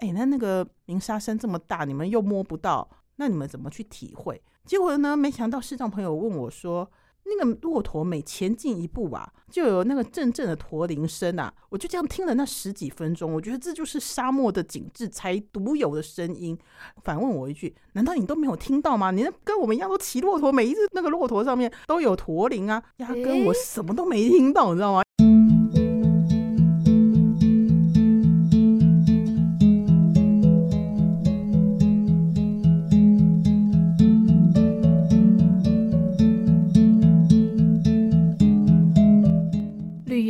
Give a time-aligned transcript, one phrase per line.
[0.00, 4.42] 哎，那那个鸣沙声这么大，你们又摸不到，那你们怎么去体会？
[4.64, 6.90] 结果呢，没想到视障朋友问我说。
[7.24, 11.52] 那个骆驼每前进一步啊，就有那个阵阵的驼铃声啊！
[11.68, 16.58] 我就这样听了那十几分钟，我觉得这就是沙漠的景致才独有的声音。
[17.04, 19.10] 反问我一句：难道你都没有听到吗？
[19.10, 25.02] 你那跟我们一样都骑骆驼，每一只那个骆驼上面都有驼铃啊，压根我什么都没听到，你知道吗？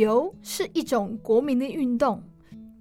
[0.01, 2.21] 游是一种国民的运动，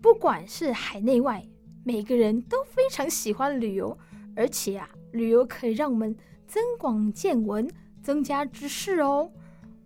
[0.03, 1.43] 不管是海内外，
[1.85, 3.97] 每个人都非常喜欢旅游。
[4.37, 6.15] 而且啊，旅游可以让我们
[6.47, 7.69] 增广见闻，
[8.03, 9.31] 增加知识哦。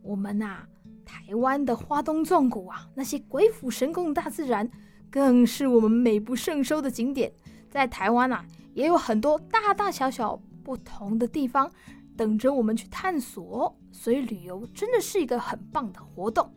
[0.02, 0.66] 我们呐、
[1.04, 4.70] 台湾的花东纵谷啊，那些鬼斧神工的大自然，
[5.10, 7.32] 更是我们美不胜收的景点。
[7.70, 11.70] 在台湾啊，也有很多大大小小不同的地方
[12.16, 13.74] 等着我们去探索。
[13.90, 16.52] 所以，旅游真的是一个很棒的活动。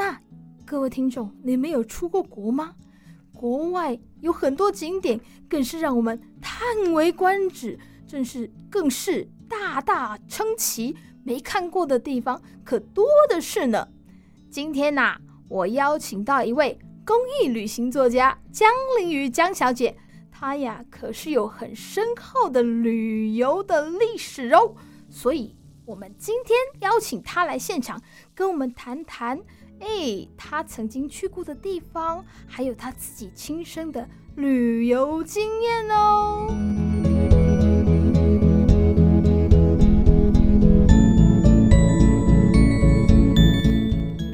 [0.00, 0.18] 那
[0.64, 2.74] 各位听众，你们有出过国吗？
[3.34, 10.96] 国外有很多景点，更是让我们叹为观止，真是更是大大称奇。
[11.22, 13.86] 没看过的地方可多的是呢。
[14.50, 15.20] 今天呐、
[15.50, 19.94] 我邀请到一位公益旅行作家江玲瑜江小姐，
[20.32, 24.74] 她呀可是有很深厚的旅游的历史哦。
[25.10, 25.54] 所以，
[25.84, 28.00] 我们今天邀请她来现场，
[28.34, 29.38] 跟我们谈谈。
[29.80, 36.54] 哎，他曾经去过的地方，还有他自己亲身的旅游经验哦。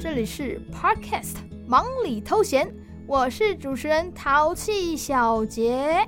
[0.00, 2.74] 这里是 Podcast 忙里偷闲，
[3.06, 6.04] 我是主持人淘气小杰。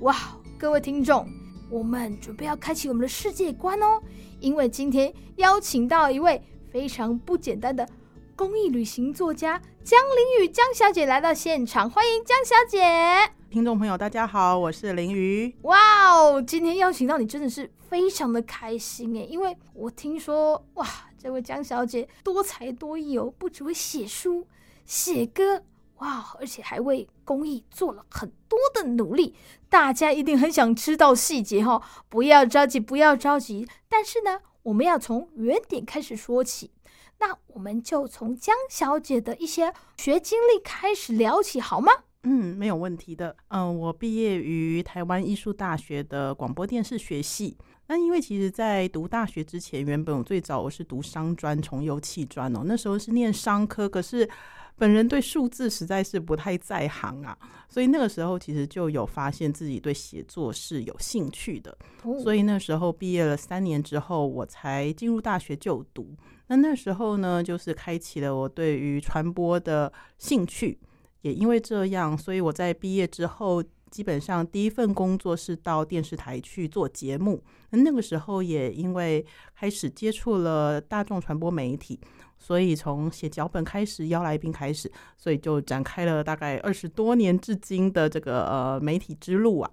[0.00, 0.16] 哇，
[0.58, 1.28] 各位听众，
[1.70, 4.02] 我们准备要开启我们的世界观哦，
[4.40, 6.42] 因为今天邀请到一位
[6.72, 7.88] 非常不简单的。
[8.40, 13.30] 公益旅行作家江玲雨江小姐来到现场，欢迎江小姐。
[13.50, 15.54] 听众朋友，大家好，我是林瑜。
[15.64, 24.46] 哇哦，今天邀请到你真的是非常的开心诶，因为我听说哇，这位江小姐多才多艺哦，不只会写书、
[24.86, 25.62] 写歌，
[25.98, 29.34] 哇，而且还为公益做了很多的努力。
[29.68, 33.68] 大家一定很想知道细节哈、哦，不要着急，不要着急。
[33.86, 36.70] 但是呢，我们要从原点开始说起。
[37.20, 41.92] 那我们就从江小姐的一些学经历开始聊起，好吗？
[42.22, 43.36] 嗯，没有问题的。
[43.48, 47.56] 嗯，我毕业于台湾艺术大学的广播电视学系。
[47.86, 54.28] 那因为其实，在读大学之前，原本我最早我是读商专、重油气专哦，那时候是念商科，可是
[54.76, 57.36] 本人对数字实在是不太在行啊，
[57.68, 61.76] 所以那个时候其实就有发现自己对写作是有兴趣的。
[62.22, 66.16] 所以那时候毕业了三年之后，我才进入大学就读。
[66.46, 70.78] 那那时候呢，就是开启了我对于传播的兴趣，
[71.20, 77.40] 也因为这样，所以我在毕业之后，基本上第一份工作是到电视台去做节目。
[77.70, 82.00] 那那个时候也因为开始接触了大众传播媒体，
[82.40, 89.70] 所以从写脚本开始，邀来宾开始，所以就展开了大概二十多年至今的这个呃媒体之路啊。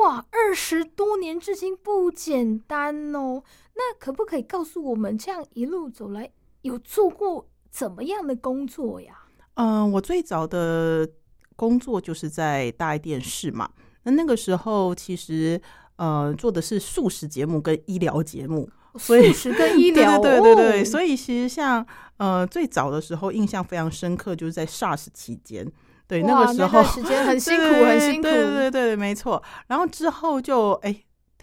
[0.00, 3.42] 哇，二十多年至今不简单哦。
[3.74, 6.30] 那可不可以告诉我们，这样一路走来
[6.60, 9.24] 有做过怎么样的工作呀？
[9.54, 11.08] 嗯、呃，我最早的
[11.56, 13.70] 工作就是在大爱电视嘛。
[14.04, 15.60] 那那个时候其实
[15.96, 18.68] 呃做的是素食节目跟医疗节目，
[18.98, 20.84] 素食跟医疗，对对对对，对。
[20.84, 21.86] 所以其实像
[22.18, 25.70] 呃最早的时候印象非常深刻，就是在 SARS 期间。
[26.06, 28.22] 对，那个时候时间很辛苦， 很辛苦。
[28.22, 29.42] 对对对，没错。
[29.68, 30.94] 然后之后就哎，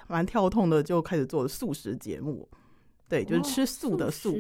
[0.08, 2.48] 蛮跳痛的，就开始做素食节目。
[3.08, 4.38] 对，就是吃素的素。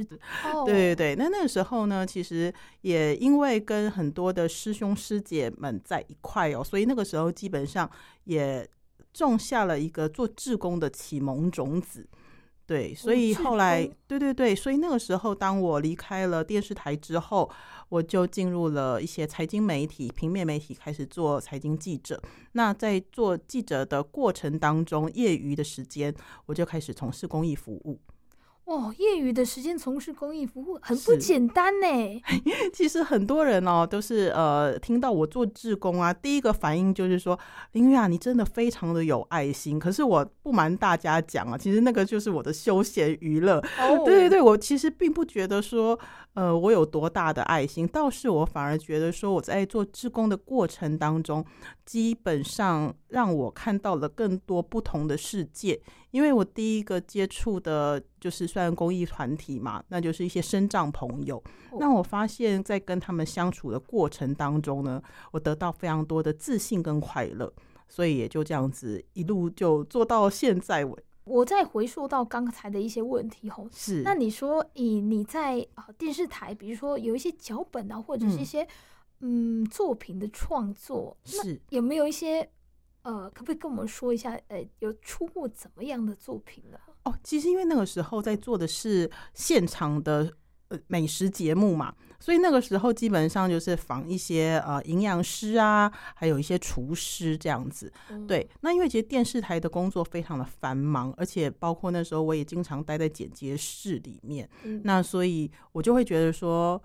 [0.53, 1.15] 哦、对对对。
[1.15, 7.89] 那那个时候呢，其实也因为跟很多的师兄师姐们在一块哦，所以那个时候基本上
[8.25, 8.69] 也
[9.11, 12.07] 种下了一个做志工的启蒙种子。
[12.69, 17.49] 对，所以后来，对对对，所以那个时候，当我离开了电视台之后，
[17.89, 22.21] 我就进入了一些财经媒体、平面媒体，开始做财经记者。
[22.51, 26.13] 那在做记者的过程当中，业余的时间，
[26.45, 27.99] 我就开始从事公益服务。
[28.69, 31.87] 哦，业余的时间从事公益服务很不简单呢。
[32.71, 37.37] 其实很多人哦，都是呃听到我做志工啊，第一个反应就是说
[37.73, 43.57] ：“林瑜啊，你真的非常的有爱心。”可是我不瞒大家讲啊，其实那个就是我的休闲娱乐。
[43.79, 45.99] 哦，对对对，我其实并不觉得说
[46.35, 51.43] 呃我有多大的爱心，倒是我反而觉得说我在做志工的过程当中，
[51.85, 55.81] 基本上让我看到了更多不同的世界。
[56.11, 61.41] 因为我第一个接触的就是算公益团体嘛，那就是一些身障朋友。
[61.79, 65.01] 那我发现，在跟他们相处的过程当中呢，
[65.31, 67.53] 我得到非常多的自信跟快乐，
[67.87, 70.83] 所以也就这样子一路就做到现在。
[70.83, 78.63] 我我再回溯到刚才的一些问题吼，是那你说以你在啊电视台，比如说有一些脚本啊，或者是一些
[79.19, 82.49] 嗯，嗯作品的创作，是有没有一些？
[83.09, 84.39] 呃，可不可以跟我们说一下？
[84.49, 86.77] 呃，有出过怎么样的作品呢？
[87.05, 90.31] 哦，其实因为那个时候在做的是现场的
[90.67, 97.91] 呃美食节目嘛，所以那个时候基本上就是访一些呃营养师啊，还有一些厨师这样子。
[98.11, 106.79] 嗯、对，那因为其实电视台的工作非常的繁忙，而且包括那时候我也经常待在剪接室里面，嗯、那所以我就会觉得说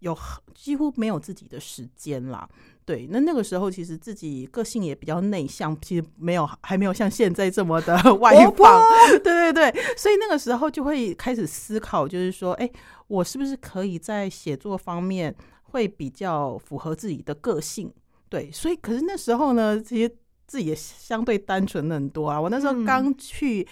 [0.00, 0.14] 有
[0.54, 2.46] 几乎没有自己的时间啦。
[2.90, 8.82] 对，那那个时候其实自己个性也比较内向，其实没有还没有像现在这么的 外放。
[9.22, 12.68] 对对对，所以那个时候就会开始思考，就是说，哎，
[13.06, 15.32] 我是不是可以在写作方面
[15.62, 17.94] 会比较符合自己的个性？
[18.28, 20.12] 对，所以可是那时候呢，其实
[20.48, 22.40] 自己也相对单纯很多啊。
[22.40, 23.64] 我那时候刚去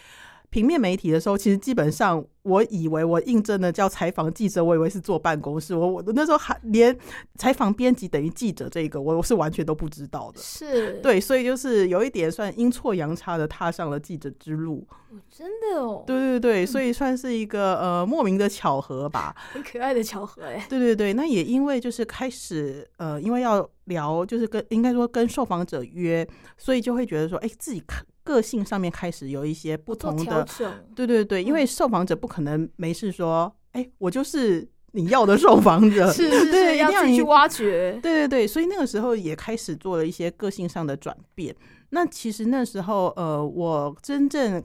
[0.50, 2.24] 平面媒体的时候，其实基本上。
[2.44, 5.74] 我以为我应征的叫采访记者，我以为是坐办公室。
[5.74, 6.96] 我我那时候还连
[7.34, 10.40] 采访编辑等于记者这个，我我是完全都不知道的。
[10.40, 14.88] 是对，所以就是有一点算阴错阳差的踏上了记者之路。
[15.30, 20.64] 真的哦，对对对，所以 算是一个呃莫名的巧合吧，很可爱的巧合哎。
[20.70, 27.82] 对对对，那也因为就是开始呃，因为要聊，就是跟应该说跟受访者约，所以就会觉得说，哎，自己
[28.28, 30.46] 个性上面开始有一些不同的。
[30.96, 32.38] 对对对，因为受访者不可。
[32.38, 41.52] 能没事说，哎、欸，我就是你要的受访者，是是是，对，要自己去挖掘，对对对，所以那个时候也开始做了一些个性上的转变。
[41.90, 44.62] 那其实那时候，呃，我真正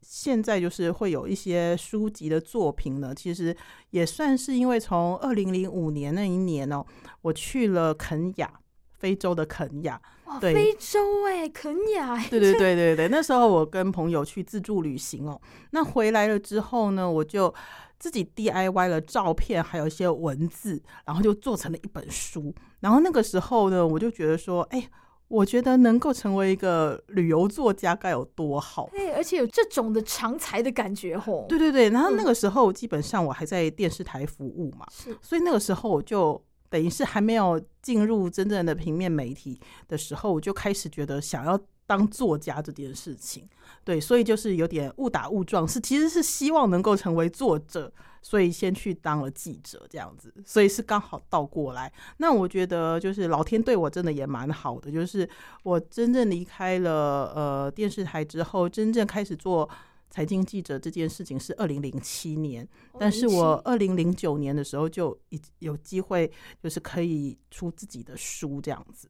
[0.00, 3.54] 现在就是会有一些书籍的作品呢，其实
[3.90, 6.84] 也算是因为从二零零五年那一年哦，
[7.22, 8.48] 我去了肯亚，
[8.98, 10.00] 非洲的肯亚。
[10.40, 12.28] 对非洲哎、欸，肯亚、欸。
[12.28, 15.40] 对对对对对，那时候我跟朋友去自助旅行哦。
[15.70, 17.52] 那回来了之后呢，我就
[17.98, 22.54] 自己 DIY 了照片，还有一些文字，然后就做成了一本书。
[22.80, 24.88] 然后那个时候呢，我就觉得说，哎、欸，
[25.28, 28.86] 我觉得能够成为一个旅游作家该有多好。
[28.92, 31.46] 对，而且有这种的长才的感觉吼。
[31.48, 36.40] 对对对，然后那个时候基本上我还在电视台服务嘛，是，所以那个时候我就。
[36.70, 43.48] 等于是还没有进入真正的平面媒体的时候，我就开始觉得想要当作家这件事情。
[43.84, 51.90] 对，所以就是有点误打误撞，是其实是希望能够成为作者，所以先去当了记者这样子，所以是刚好倒过来。
[52.18, 55.28] 那我觉得就是老天对我真的也蛮好的，就是
[55.62, 59.68] 我真正离开了呃电视台之后，真正开始做。
[60.10, 62.66] 财经记者这件事情是二零零七年，
[62.98, 66.30] 但是我二零零九年的时候就已有机会，
[66.62, 69.08] 就是可以出自己的书这样子。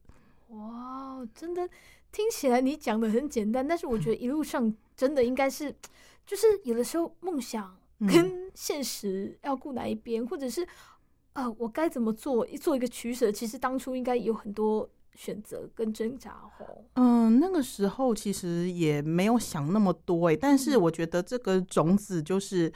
[0.49, 1.69] 哇，真的
[2.11, 5.75] 听起来你讲的很简单，但是我觉得一路上真的应该是，
[6.27, 10.67] 就是有的时候梦想跟现实要顾哪一边，或者是
[11.33, 13.31] 呃，我该怎么做，做一个取舍。
[13.31, 14.89] 其实当初应该有很多。
[15.19, 16.31] 选择跟挣扎
[16.61, 22.73] 哦，嗯，那个时候其实也没有想那么多哎，但是我觉得这个种子就是，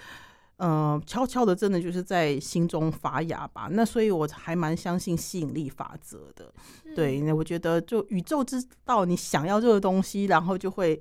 [0.57, 3.69] 嗯、呃，悄悄的，真的就是在心中发芽吧。
[3.71, 6.53] 那所以我还蛮相信吸引力法则的，
[6.97, 11.01] 对，那我觉得就宇宙知道你想要这个东西，然后就会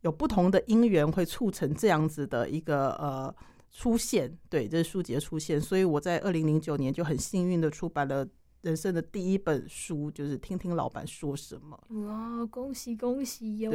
[0.00, 3.32] 有不同的因缘会促成这样子的一个呃
[3.70, 5.60] 出现，对，这是书籍的出现。
[5.60, 8.26] 所以我在二零零九年就很幸运的出版了。
[8.62, 11.78] 人生的第一本书就是听听老板说什么。
[12.06, 13.70] 哇，恭喜恭喜哟！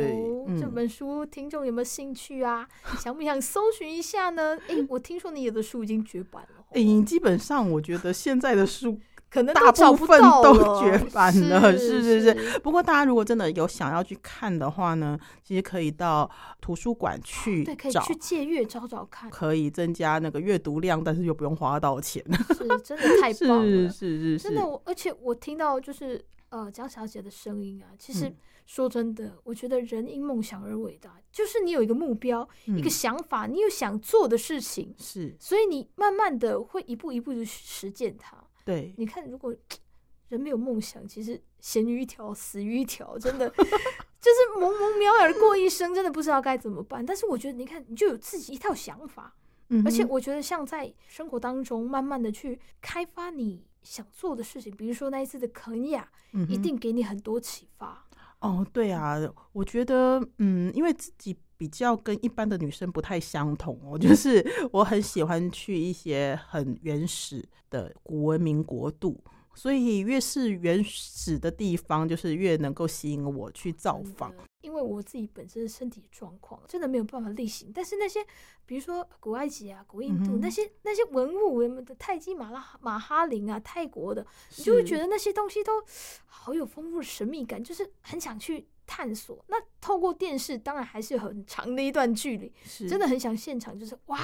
[0.48, 2.67] 嗯、这本书听众有没有兴趣啊？
[3.00, 4.58] 想不想搜寻一下呢？
[4.67, 6.65] 哎、欸，我听说你有的书已经绝版了。
[6.72, 9.00] 哎、欸，基本上我觉得现在的书。
[9.29, 12.60] 可能大部分都绝 版了，是是是是。
[12.60, 16.29] 不过大家如果真的有想要去看的话呢，其实可以到
[16.62, 22.24] 图书馆去找，对，可以去借阅找找看，可以增加那个阅读量，但是又不用花到钱，
[22.57, 24.81] 是真的太棒了，是是是，是，真的我。
[24.86, 28.34] 而且我听到就是呃江小姐的声音啊，其实
[28.65, 38.38] 说真的，嗯、我觉得人因梦想而伟大，就是你有一个目标，嗯、一个想法，你有想做的事情，是，所以你慢慢的会一步一步的实践它。
[38.67, 39.55] 对，你看，如果
[40.27, 47.05] 人没有梦想，其实咸鱼一条，死鱼一条，真的 就是蒙蒙渺而过一生，真的不知道该怎么办。
[47.05, 49.33] 但是我觉得，你看，你就有自己一套想法，
[49.69, 58.05] 嗯、而且我觉得，像在生活当中，慢慢的去开发你想做的事情，比如说那一次的肯亚，嗯、一定给你很多启发。
[58.39, 59.15] 哦，对啊，
[59.53, 69.19] 我觉得，嗯，因为自己比较跟一般的女生不太相同哦，就是 我很喜欢去一些很原始的古文明国度。
[69.55, 74.31] 所以越是原始的地方，就是越能够吸引我去造访。
[74.61, 78.23] 因为我自己本身身体状况真的没有办法力行，但是那些
[78.67, 84.23] 比如说古埃及啊、古印度、嗯、那些那些文物，什么的泰姬玛拉马哈林啊、泰国的，
[84.57, 85.83] 你就会觉得那些东西都
[86.27, 89.46] 好有丰富的神秘感，就是很想去探索。
[89.50, 94.17] 那透过电视，当然还是有很长的一段距离，是真的很想现场，就是哇，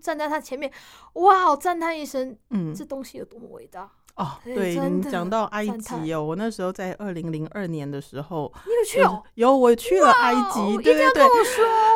[0.00, 0.72] 站在他前面，
[1.12, 3.92] 哇，赞叹一声，嗯，这东西有多么伟大。
[4.20, 9.22] 哦，对，你讲到埃及哦，我那时候在二零零二年的时候，你有去哦？
[9.34, 11.24] 有，我去了埃及，哇对对对。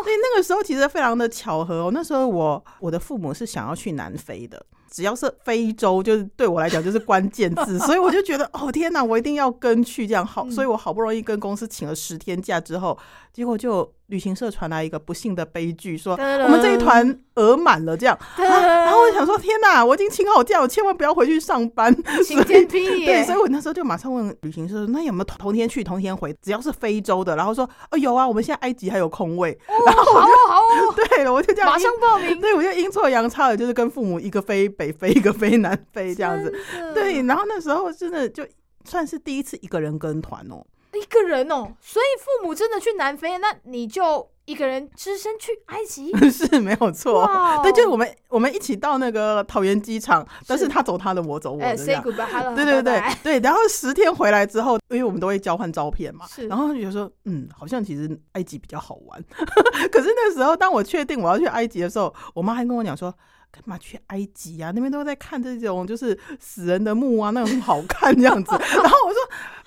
[0.04, 4.64] 对，那个时候其实非常的巧合哦，那时候我我的父母是想要去南非的。
[4.90, 12.96] 只要是非洲，就是对我来讲就是关键字， 所以我就觉得哦天哪，我一定要跟去这样好，所以我好不容易跟公司请了十天假之后，
[13.32, 21.92] 结果就旅行社传来一个不幸的悲剧，说我们这一团额满了这样，然后我想说天哪，我已经请好假，我千万不要回去上班，
[22.24, 34.84] 晴天霹雳， 对，所以我那时候就马上问旅行社，那有没有同天去同天回，只要是非洲的，然后说哦有啊，我们现在埃及还有空位， 然后我就好好， 对了，我就这样马上报名，对，我就阴错阳差的，就是跟父母一个飞北。
[34.84, 36.92] 北飞一个飞南飞这样子，的。
[36.92, 38.46] 对，然后那时候真的就
[38.84, 40.62] 算是第一次一个人跟团哦，
[40.96, 46.12] 一个人哦，所以父母真的去南非，那你就一个人只身去埃及？
[46.30, 56.46] 是没有错，哇对，就是我们我们一起到那个桃园机场，但是他走他的，我走我的，哎，say goodbye，对对对对，然后十天回来之后，因为我们都会交换照片嘛，是。
[56.46, 59.24] 然后就说嗯，好像其实埃及比较好玩，
[59.90, 63.14] 可是那时候当我确定我要去埃及的时候，我妈还跟我讲说。
[63.54, 64.72] 干嘛去埃及啊？
[64.74, 68.50] 那边都在看这种就是死人的墓啊，那种很好看这样子。
[68.58, 69.20] 然后我说：“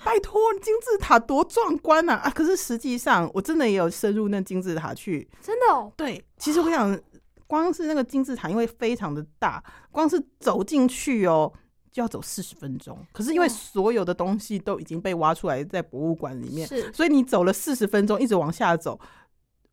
[0.04, 5.90] 拜托，金字塔多壮观啊！”啊，可是实际上我真的也有深入那金字塔去，真的哦。
[5.96, 7.00] 对，其实我想，
[7.46, 11.50] 光是那个金字塔，因为非常的大，光是走进去哦，
[11.90, 12.98] 就要走四十分钟。
[13.10, 19.00] 可是因为所有的东西都已经被挖出来在博物馆里面，所以你走了四十分钟，一直往下走。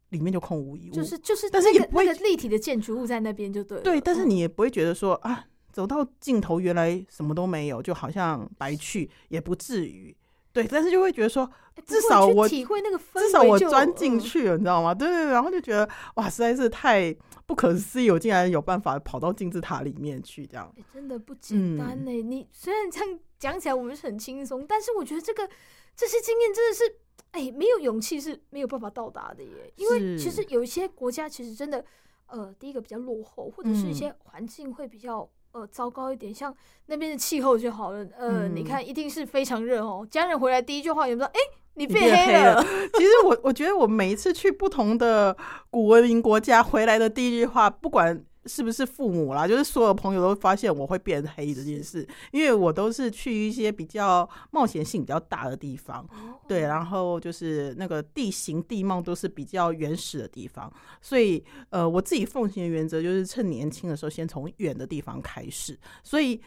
[0.09, 3.83] 里面就空无一物，就是就是，但是也不会立体的建筑物在那边就对了。
[3.83, 10.15] 对，但是你也不会觉得说啊，走到尽头原来什么都没有，就好像白去，也不至于。
[10.53, 11.49] 对，但是就会觉得说，
[11.85, 14.93] 至少我体会那个氛围，至少我钻进去了，你知道吗？
[14.93, 17.13] 对对对，然后就觉得哇，实在是太
[17.45, 22.11] 不可思议，我竟然有办法跑到金字塔里面去，这样真的不简单呢。
[22.11, 25.45] 你虽然这样讲起来我们是很轻松，但是我觉得这个
[25.93, 26.99] 这些经验真的是。
[27.31, 29.73] 哎，没有勇气是没有办法到达的耶。
[29.75, 31.83] 因为其实有一些国家，其实真的，
[32.27, 36.33] 呃，第一个比较落后，或者是一些环境会比较呃糟糕一点。
[36.33, 36.55] 像
[36.85, 40.07] 那边的气候就好了，呃，你看一定是非常热哦。
[40.09, 41.31] 家人回来第一句话有没有说？
[41.33, 41.39] 哎，
[41.73, 42.63] 你变黑了。
[42.95, 45.35] 其实我我觉得我每一次去不同的
[45.69, 48.25] 古文明国家回来的第一句话，不管。
[48.45, 49.47] 是不是父母啦？
[49.47, 56.07] 就是所有朋友都发现我会变黑这件事，因为我都是去一些比较冒险性比较大的地方，
[56.47, 60.71] 对，然后就是那个地形地貌都是比较原始的地方，
[61.01, 66.41] 所以呃，我自己奉行的原则就是趁年轻的时候先从远的地方开始，所以。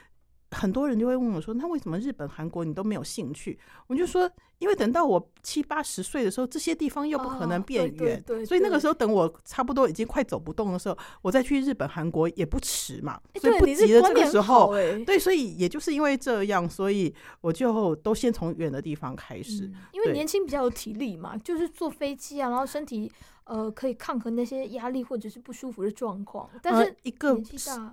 [0.51, 13.21] 很多人就会问我说：“那为什么日本、韩国你都没有兴趣？”我就说：“因为等到我七八十岁的时候，这些地方又不可能变远，所以那个时候等我差不多已经快走不动的时候，我再去日本、韩国也不迟嘛。
[13.41, 14.73] 所以不急的这个时候，
[15.05, 19.71] 对，所以也就是因为这样，所以我就都先从远的地方开始。
[19.93, 23.13] 因为年轻比较有体力嘛，就是坐飞机啊，然后身体。”
[23.49, 27.41] 呃，可以抗衡那些压力或者是不舒服的状况，但是一个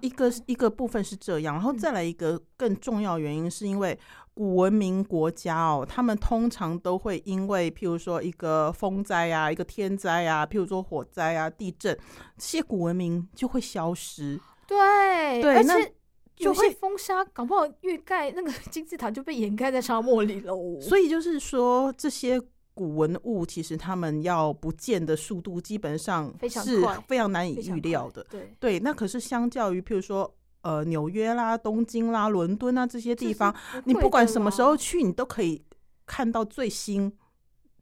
[0.01, 3.97] 一个一个部分是这样，然后再来一个更重要原因，是因为
[4.33, 11.97] 古文明国家哦，他们通常都会因为譬如说一个风灾啊，一个天灾啊，譬如说火灾啊、地震，
[12.37, 14.37] 这些古文明就会消失。
[14.67, 15.93] 对，对，而且
[16.35, 20.53] 就会风沙，搞不好欲盖那个金字塔就被掩盖在沙漠里了。
[20.81, 22.41] 所以就是说这些。
[22.75, 28.23] 古文物其实他们要不见的速度基本上是非常难以预料的。
[28.29, 33.55] 对对，那可是相较于譬如说呃纽约啦、东京啦、伦敦啊这些地方，
[33.85, 35.63] 你不管什么时候去，你都可以
[36.05, 37.11] 看到最新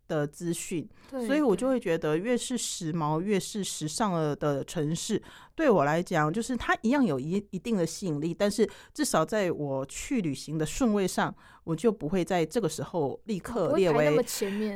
[0.08, 5.22] 的资讯，所以我就会觉得越是时髦、越是时尚了的城市，
[5.56, 8.34] 对我来讲，就是它一样有一一定的吸引力。
[8.34, 11.34] 但是至少在我去旅行的顺位上，
[11.64, 14.18] 我就不会在这个时候立刻列为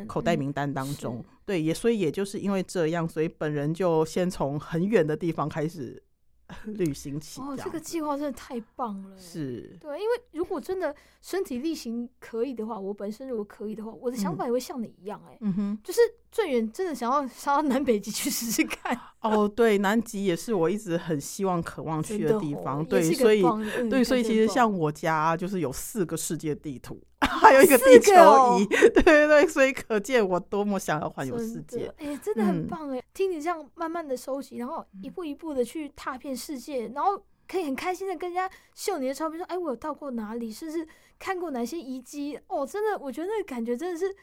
[0.08, 1.24] 口袋名单当中。
[1.46, 6.02] 对，也所以也就是因为这样，所以本人就先从很远的地方开始。
[6.66, 9.18] 旅行起哦，这个计划真的太棒了。
[9.18, 16.00] 是，对，因为如果真的身体力行可以的话，我本身如果可以的话，我的想法也会像你一样，哎，嗯哼，就是
[16.32, 19.00] 最远真的想要上到南北极去试试看。
[19.22, 22.84] 哦，对，南极也是我一直很希望、渴望去的地方。
[22.86, 23.42] 对，所以，
[23.90, 27.02] 对，所以其实像我家就是有四个世界地图。
[27.22, 31.92] 还有一个地球仪， 对对对，所以可见我多么想要环游世界。
[31.98, 33.00] 哎、欸，真的很棒哎！
[33.00, 40.52] 嗯、听你这样慢慢的收集，然后一步一步的去踏遍世界，然后可以很开心的跟人家秀你的照片，说：“哎，我有到过哪里？
[40.52, 44.16] 甚至看过哪些遗迹？”哦，真的，我觉得那个感觉真的是，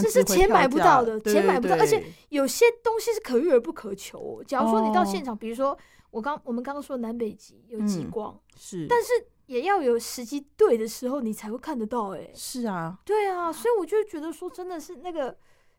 [0.00, 1.76] 这是钱买不到的，钱买不到。
[1.76, 4.42] 而且有些东西是可遇而不可求。
[4.46, 5.76] 假如说你到现场，哦、比如说
[6.10, 9.08] 我刚我们刚刚说南北极有极光，嗯、是，但是。
[9.46, 12.14] 也要有时机对的时候，你才会看得到。
[12.14, 15.36] 哎，是啊，对啊，所以我就觉得说，真的是那个，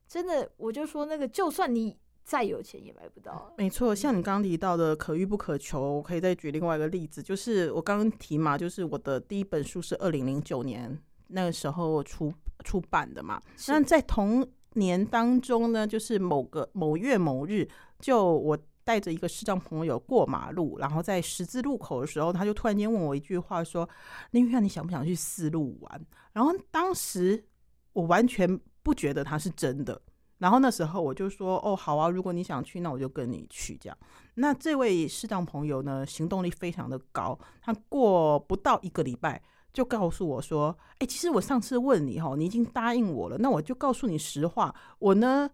[0.07, 3.51] 真的，我就说那个，就算你再有钱也买不到。
[3.57, 10.95] 没错，像你刚刚提到的可遇不可求，我可以再举另外一个例子，就是我刚刚提嘛，就是我的第一本书是二零零九年
[11.29, 12.31] 那个时候出
[12.63, 13.41] 出版的嘛。
[13.67, 18.57] 那在同年当中呢，就是某个某月某日，就我。
[18.85, 23.87] 带着一个视障朋友过马路，然后在十字路口的时候，他就突然间问我一句话，说
[24.31, 27.41] ：“林玉，你想不想去四路玩？”然后当时
[27.93, 30.01] 我完全不觉得他是真的。
[30.39, 33.97] 然后那时候我就说：“哦，好啊，如果你想去，那我就跟你去。”这样。
[34.33, 39.41] 那这位视障朋友呢，行动力非常的高，他过不到一个礼拜
[39.73, 45.49] 就告诉我说：“哎，其实我上次问你哈，你已经答应我了，那我就告诉你实话，我呢。”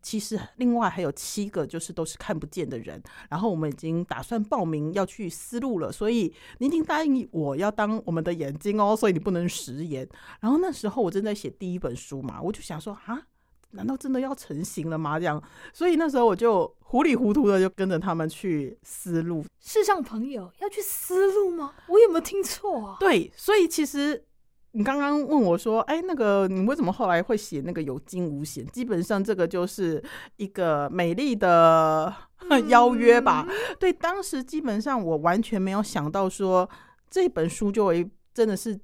[0.00, 3.02] 其实另外还有七个，就是都是看不见的人。
[3.28, 10.08] 然后我们已经打算报名要去思路了，所以你已经答应我要当我们的眼睛哦，所以你不能食言。
[10.38, 13.26] 然后那时候我正在写第一本书嘛，我就想说啊，
[13.70, 15.18] 难道真的要成型了吗？
[15.18, 19.44] 这样，所以那时候我就糊里糊涂的就跟着他们去丝路。
[19.60, 21.74] 世上朋友要去丝路吗？
[21.88, 22.96] 我有没有听错啊？
[23.00, 24.24] 对，所以其实。
[24.72, 28.64] 你刚刚问我说：“哎，那个你为什么后来会写那个有惊无险？
[28.66, 30.00] 基本上这个就是
[30.36, 32.14] 一个美丽的
[32.68, 33.46] 邀约吧。
[33.48, 36.68] 嗯、对，当时基本上我完全没有想到说
[37.08, 38.78] 这本书就会真的是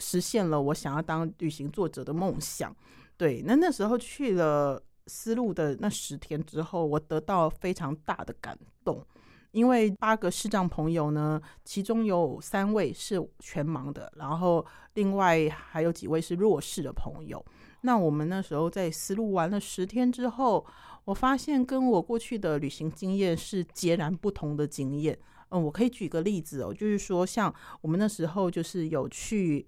[0.00, 2.74] 实现了我想要当旅行作者的梦想。
[3.20, 9.06] 对，那那时候去了丝路的那十天之后，我得到非常大的感动。”
[9.52, 17.44] 因为八个视障朋友呢，其中有三位是全盲的，然后另外还有几位是弱势的朋友。
[17.82, 20.64] 那我们那时候在丝路玩了十天之后，
[21.04, 25.18] 我发现跟我过去的旅行经验是截然不同的经验。
[25.50, 29.66] 嗯，我可以举个例子哦，就是说像我们那时候就是有去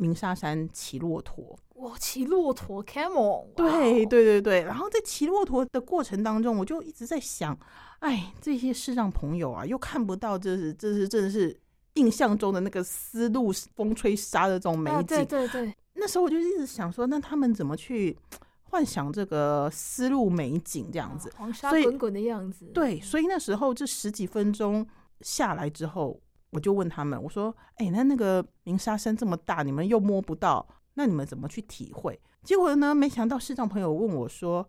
[0.00, 1.56] 鸣沙山骑骆驼。
[1.74, 4.62] 哇，骑骆驼，camel，对对对对。
[4.62, 7.56] 然后在骑骆驼的过程当中，我就一直在想。
[8.00, 11.54] 哎，这些视障朋友啊，又看不到，这是这是真的是
[11.94, 14.96] 印象中的那个丝路风吹沙的这种美景。
[14.96, 18.16] 啊、对对对，那时候我就一直想说，那他们怎么去
[18.64, 21.30] 幻想这个丝路美景这样子？
[21.36, 22.66] 黄沙滚滚的样子。
[22.72, 24.86] 对，所以那时候这十几分钟
[25.20, 26.18] 下来之后，
[26.50, 34.68] 我就问他们，我说：“哎，那那个鸣沙声这么大，你们又摸不到，那你们怎么去体会？”结果呢，没想到视障朋友问我说：“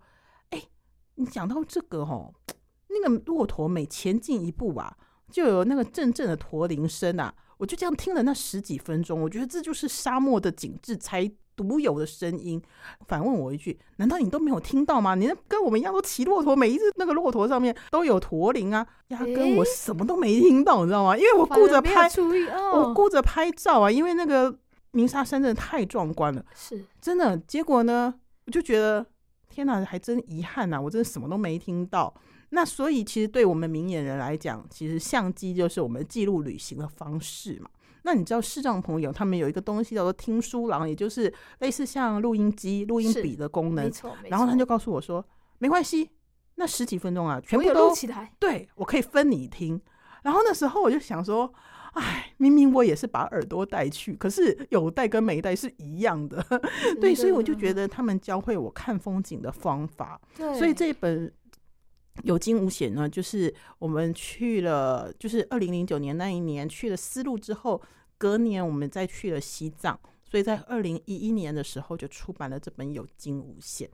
[0.51, 0.61] 哎，
[1.15, 2.33] 你讲到这个哦。”
[2.93, 4.97] 那个骆驼每前进一步啊，
[5.31, 7.33] 就有那个阵阵的驼铃声啊！
[7.57, 11.23] 我就这样听了那十几分钟，我觉得这就是沙漠的景致才
[11.63, 12.61] 独有的声音。
[13.07, 15.15] 反问我一句：难道你都没有听到吗？
[15.15, 18.85] 你跟我们一样都骑骆驼，每一只那个骆驼上面都有驼铃啊！
[19.07, 21.15] 压根我什么都没听到，你知道吗？
[21.17, 22.09] 因为我顾着拍，
[22.73, 23.91] 我顾着拍照啊！
[23.91, 24.55] 因为那个
[24.91, 27.37] 鸣沙山真的太壮观了，是真的。
[27.37, 28.13] 结果呢，
[28.45, 29.05] 我就觉得
[29.49, 30.79] 天哪，还真遗憾呐！
[30.81, 32.13] 我真的什么都没听到。
[32.53, 37.69] 那所以，其实对我们明眼人来讲，其实相机就是我们记录旅行的方式嘛。
[38.03, 43.85] 那你知道视障朋友他们有一个东西叫做听书郎，也就是类似像录音机、录音笔的功能。
[43.85, 44.29] 没错，没错。
[44.29, 45.23] 然后他就告诉我说
[45.59, 46.09] ：“没关系，
[46.55, 48.33] 那十几分钟啊，全部都录起来。
[48.39, 49.79] 对，我可以分你听。”
[50.23, 51.51] 然后那时候我就想说
[51.93, 56.37] ：“哎，明明我也是把耳朵带去，可是有带跟没带是一样的。
[56.49, 56.61] 的”
[56.99, 60.19] 对，所以我就觉得他们教会我看风景的方法。
[60.35, 61.31] 对，所以这本。
[62.23, 67.81] 有惊无险呢，就是我们去了，就是二零零九年那一年去了丝路之后，
[68.17, 73.87] 隔年我们再去了西藏，所以在二零一一年的时候就出版了这本《有惊无险》。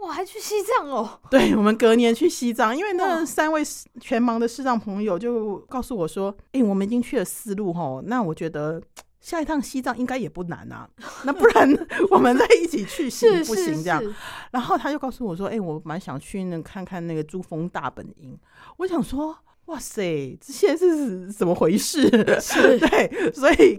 [0.00, 1.20] 哇，还去西藏哦？
[1.28, 3.62] 对，我们隔年去西藏，因为那三位
[4.00, 8.80] 全盲的视障朋友就告诉我说：“哎、欸，我们已经去了丝路吼，那我觉得
[9.28, 10.88] 下一趟西藏应该也不难啊，
[11.26, 11.68] 那不然
[12.10, 13.82] 我们再一起去行不行？
[13.84, 14.02] 这样。”
[14.50, 18.38] 然后他就告诉我说：“哎、欸，我蛮想去那看看那个珠峰大本营。”
[18.78, 19.36] 我想说。
[19.68, 22.00] 哇塞，这些是怎么回事？
[22.40, 23.78] 是 对，所以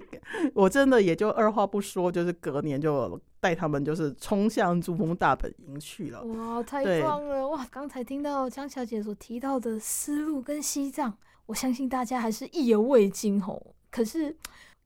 [0.53, 6.23] 我真的也就二话不说，就是隔年就带他们就是冲向珠峰大本营去了。
[6.25, 7.47] 哇，太棒了！
[7.47, 11.12] 哇，刚才听到江小姐所提到的丝路跟西藏，
[11.47, 13.73] 我相信大家还是意犹未尽吼。
[13.89, 14.38] 可是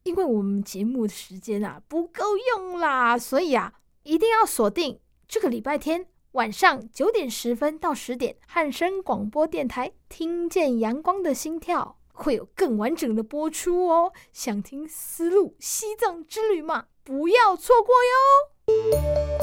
[0.04, 6.08] 因为我们节目的时间啊不够用啦，所以啊一定要锁定这个礼拜天。
[6.34, 14.12] 晚上九点十分到十点，汉声广播电台听见阳光的心跳会有更完整的播出哦。
[14.32, 16.88] 想听丝路西藏之旅吗？
[17.04, 19.43] 不要错过哟。